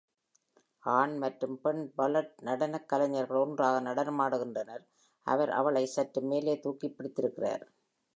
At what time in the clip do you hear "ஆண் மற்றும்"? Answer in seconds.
0.83-1.61